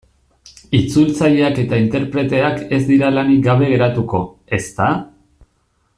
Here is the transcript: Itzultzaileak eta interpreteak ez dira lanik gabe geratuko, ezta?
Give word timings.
Itzultzaileak 0.77 1.59
eta 1.63 1.79
interpreteak 1.81 2.65
ez 2.79 2.81
dira 2.89 3.13
lanik 3.19 3.45
gabe 3.51 3.71
geratuko, 3.75 4.23
ezta? 4.61 4.93